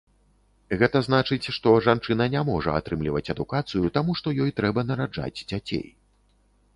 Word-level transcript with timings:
Гэта 0.83 0.99
значыць, 1.07 1.49
што 1.57 1.73
жанчына 1.87 2.25
не 2.35 2.41
можа 2.49 2.73
атрымліваць 2.81 3.23
адукацыю, 3.33 3.91
таму 3.99 4.15
што 4.23 4.27
ёй 4.47 4.51
трэба 4.61 4.85
нараджаць 4.89 5.43
дзяцей. 5.49 5.85